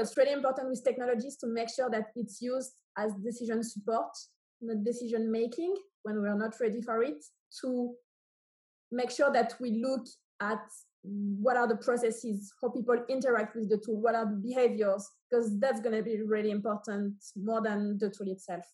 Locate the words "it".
7.02-7.22